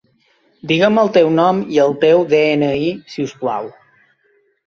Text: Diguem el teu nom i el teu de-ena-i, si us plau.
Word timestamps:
Diguem 0.69 0.95
el 1.01 1.11
teu 1.17 1.27
nom 1.33 1.59
i 1.75 1.77
el 1.83 1.93
teu 2.05 2.25
de-ena-i, 2.33 2.89
si 3.17 3.27
us 3.27 3.35
plau. 3.43 3.71